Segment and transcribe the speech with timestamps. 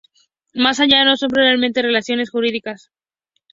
[0.55, 2.89] Más allá no son propiamente relaciones jurídicas.